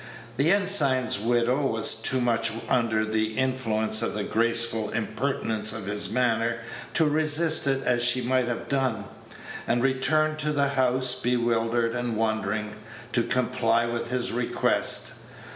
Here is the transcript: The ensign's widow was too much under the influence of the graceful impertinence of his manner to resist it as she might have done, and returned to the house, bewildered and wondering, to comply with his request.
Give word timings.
The 0.35 0.51
ensign's 0.51 1.19
widow 1.19 1.63
was 1.67 1.93
too 1.93 2.19
much 2.19 2.51
under 2.67 3.05
the 3.05 3.37
influence 3.37 4.01
of 4.01 4.15
the 4.15 4.23
graceful 4.23 4.89
impertinence 4.89 5.73
of 5.73 5.85
his 5.85 6.09
manner 6.09 6.57
to 6.95 7.05
resist 7.05 7.67
it 7.67 7.83
as 7.83 8.01
she 8.03 8.21
might 8.23 8.47
have 8.47 8.67
done, 8.67 9.03
and 9.67 9.83
returned 9.83 10.39
to 10.39 10.51
the 10.51 10.69
house, 10.69 11.13
bewildered 11.13 11.93
and 11.95 12.17
wondering, 12.17 12.73
to 13.13 13.21
comply 13.21 13.85
with 13.85 14.09
his 14.09 14.31
request. 14.31 15.13